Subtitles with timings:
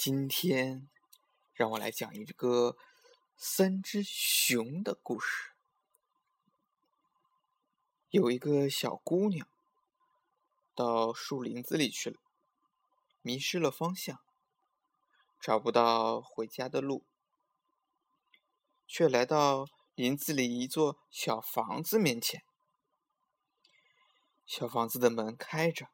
[0.00, 0.88] 今天，
[1.54, 2.76] 让我来讲一个
[3.36, 5.50] 三只熊的故事。
[8.10, 9.48] 有一个小姑娘
[10.72, 12.20] 到树林子里去了，
[13.22, 14.20] 迷失了方向，
[15.40, 17.04] 找不到回家的路，
[18.86, 22.44] 却来到林子里一座小房子面前。
[24.46, 25.88] 小房子的门开着，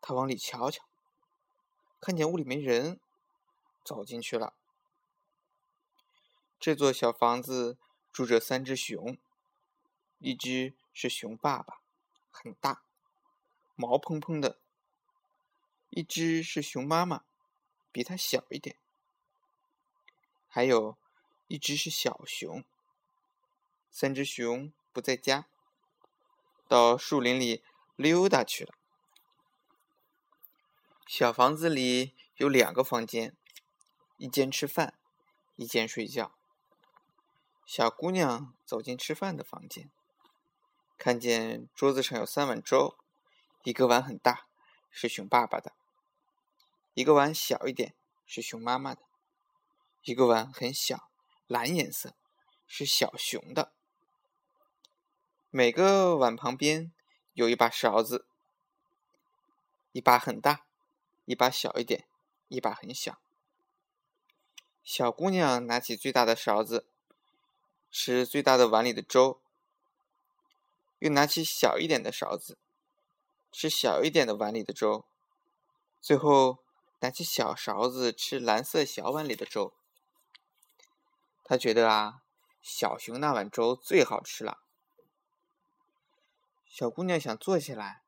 [0.00, 0.84] 她往里瞧瞧。
[2.06, 3.00] 看见屋里没人，
[3.82, 4.54] 走进去了。
[6.60, 7.78] 这座小房子
[8.12, 9.18] 住着三只熊，
[10.20, 11.80] 一只是熊爸爸，
[12.30, 12.84] 很大，
[13.74, 14.56] 毛蓬蓬的；
[15.90, 17.24] 一只是熊妈妈，
[17.90, 18.76] 比它小一点；
[20.46, 20.96] 还有
[21.48, 22.62] 一只是小熊。
[23.90, 25.48] 三只熊不在家，
[26.68, 27.64] 到树林里
[27.96, 28.76] 溜达去了。
[31.06, 33.36] 小房子里有两个房间，
[34.16, 34.94] 一间吃饭，
[35.54, 36.34] 一间睡觉。
[37.64, 39.88] 小姑娘走进吃饭的房间，
[40.98, 42.96] 看见桌子上有三碗粥，
[43.62, 44.48] 一个碗很大，
[44.90, 45.70] 是熊爸爸的；
[46.94, 47.94] 一个碗小一点，
[48.26, 49.02] 是熊妈妈的；
[50.02, 51.08] 一个碗很小，
[51.46, 52.14] 蓝颜色，
[52.66, 53.70] 是小熊的。
[55.50, 56.92] 每个碗旁边
[57.32, 58.26] 有一把勺子，
[59.92, 60.65] 一把很大。
[61.26, 62.06] 一把小一点，
[62.48, 63.18] 一把很小。
[64.82, 66.86] 小姑娘拿起最大的勺子，
[67.90, 69.40] 吃最大的碗里的粥；
[71.00, 72.56] 又拿起小一点的勺子，
[73.50, 75.04] 吃小一点的碗里的粥；
[76.00, 76.58] 最后
[77.00, 79.74] 拿起小勺子吃蓝色小碗里的粥。
[81.44, 82.22] 她觉得啊，
[82.62, 84.62] 小熊那碗粥最好吃了。
[86.64, 88.02] 小姑娘想坐起来，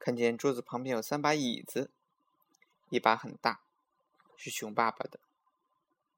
[0.00, 1.92] 看见桌子旁边有三把椅子。
[2.88, 3.62] 一把很大，
[4.36, 5.18] 是熊爸爸的；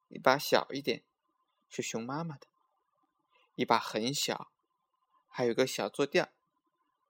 [0.07, 1.03] 一把小一点，
[1.67, 2.47] 是熊妈妈的；
[3.55, 4.51] 一把很小，
[5.27, 6.31] 还有个小坐垫，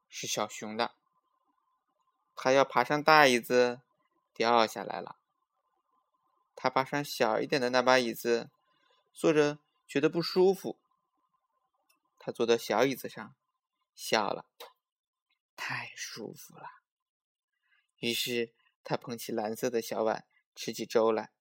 [0.08, 0.96] 是小熊的。
[2.36, 3.82] 他要爬上大椅子，
[4.34, 5.18] 掉下来了。
[6.56, 8.50] 他爬上小一点的那把椅子，
[9.12, 10.80] 坐着觉得不舒服。
[12.18, 13.36] 他坐到小椅子上，
[13.94, 14.46] 笑了，
[15.58, 16.70] 太舒服了。
[17.98, 18.54] 于是。
[18.90, 21.32] 他捧起蓝色的小碗，吃起粥来，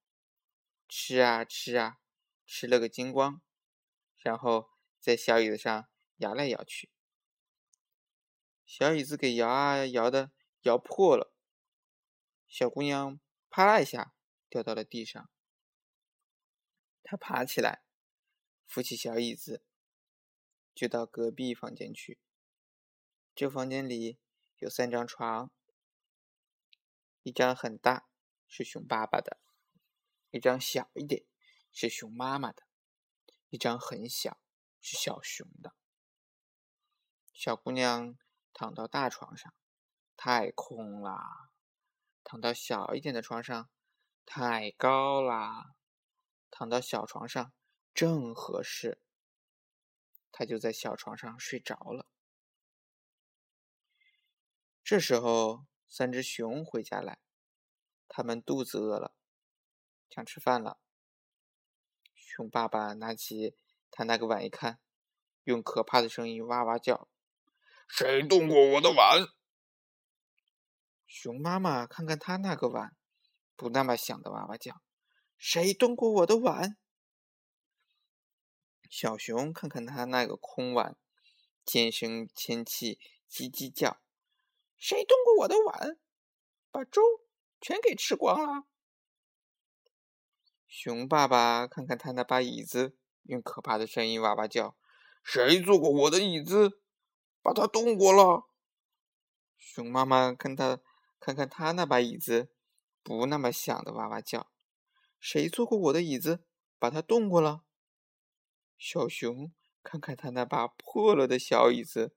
[0.87, 1.99] 吃啊吃啊，
[2.45, 3.41] 吃了个精光，
[4.19, 4.69] 然后
[5.01, 5.89] 在小椅子上
[6.19, 6.93] 摇来摇去，
[8.67, 10.31] 小椅子给摇啊摇的
[10.65, 11.33] 摇破了，
[12.47, 14.13] 小姑娘啪啦一下
[14.51, 15.31] 掉到了地上。
[17.03, 17.83] 她爬起来，
[18.67, 19.63] 扶起小椅子，
[20.75, 22.21] 就到隔壁房间去。
[23.35, 24.19] 这房间里
[24.59, 25.51] 有三张床。
[27.23, 28.09] 一张很大，
[28.47, 29.37] 是熊爸爸的；
[30.31, 31.27] 一张小一点，
[31.73, 32.63] 是熊妈妈的；
[33.51, 34.41] 一张很小，
[34.81, 35.75] 是小熊的。
[37.33, 38.17] 小姑娘
[38.55, 39.53] 躺到大床上，
[40.17, 41.51] 太空啦；
[42.25, 43.69] 躺到小一点的床上，
[44.25, 45.75] 太高啦；
[46.51, 47.53] 躺到小床上，
[47.93, 49.03] 正合适。
[50.33, 52.07] 她就在小床上睡着了。
[54.83, 55.67] 这时候。
[55.89, 57.19] 三只熊回家来，
[58.07, 59.15] 他们肚子饿了，
[60.11, 60.79] 想吃饭了。
[62.15, 63.57] 熊爸爸拿起
[63.91, 64.79] 他那个碗一看，
[65.45, 67.09] 用可怕的声音哇哇叫
[67.89, 69.27] ：“谁动过我的碗？”
[71.09, 72.95] 熊妈妈看看他那个碗，
[73.57, 74.83] 不那么响的哇哇叫
[75.39, 76.77] ：“谁动过我的碗？”
[78.91, 80.97] 小熊看看他那个空碗，
[81.65, 82.99] 尖声尖气
[83.29, 84.01] 叽叽叫。
[84.79, 85.99] 谁动过我的碗，
[86.71, 87.03] 把粥
[87.61, 88.65] 全给吃光了？
[90.67, 94.77] 熊爸爸看看他那把椅子，用可怕的声音哇哇叫
[95.25, 96.81] ：“谁坐过我的椅子，
[97.43, 98.47] 把它动过了？”
[99.57, 100.81] 熊妈妈看他
[101.19, 102.53] 看看他那把椅子，
[103.03, 104.53] 不那么响的哇哇叫
[105.19, 106.45] ：“谁坐过我的椅子，
[106.79, 107.65] 把它动过了？”
[108.79, 109.53] 小熊
[109.83, 112.15] 看看他那把破了的小椅子，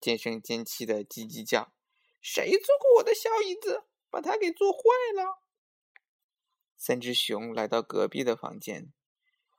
[0.00, 1.74] 尖声尖气的叽叽叫。
[2.22, 4.78] 谁坐过我的小椅子，把它给坐坏
[5.14, 5.42] 了？
[6.76, 8.92] 三只熊来到隔壁的房间，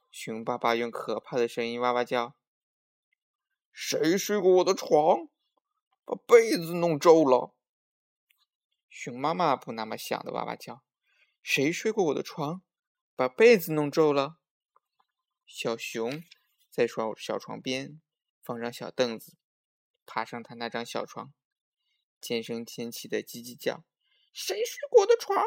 [0.10, 2.38] 熊爸爸用可怕的声音哇哇叫
[3.74, 5.28] ：“谁睡过我的床，
[6.06, 7.54] 把被子弄皱了？”
[8.90, 10.84] 熊妈妈不那么响的哇哇叫
[11.44, 12.64] ：“谁睡过我的床，
[13.16, 14.38] 把被子弄皱了？”
[15.46, 16.24] 小熊
[16.70, 18.02] 在床小床边
[18.42, 19.36] 放张小凳子，
[20.06, 21.34] 爬上他那张小床。
[22.24, 23.84] 尖声尖气的叽叽叫，
[24.32, 25.46] 谁睡过我的床？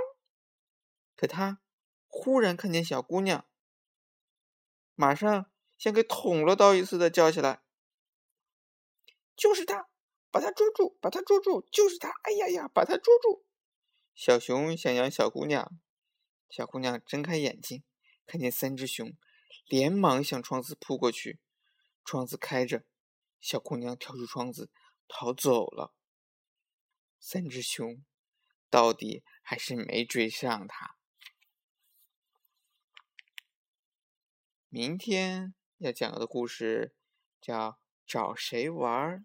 [1.17, 1.62] 可他
[2.06, 3.46] 忽然看见小姑娘，
[4.94, 7.62] 马上像给捅了刀一似的叫起来
[9.34, 9.88] ：“就是他！
[10.31, 10.99] 把他捉住！
[11.00, 11.67] 把他捉住！
[11.73, 12.11] 就是他！
[12.25, 13.46] 哎呀呀，把他捉住！”
[14.14, 15.81] 小熊想养小姑娘，
[16.50, 17.82] 小姑娘睁开眼睛，
[18.26, 19.17] 看见三只熊，
[19.67, 21.40] 连忙向窗子扑过去。
[22.05, 22.84] 窗子开着，
[23.40, 24.70] 小姑娘跳出窗子
[25.08, 25.94] 逃走了。
[27.19, 28.05] 三只熊
[28.71, 30.97] 到底还是没追上它。
[34.69, 36.95] 明天要讲的故事
[37.41, 37.71] 叫
[38.07, 39.19] 《找谁玩儿》。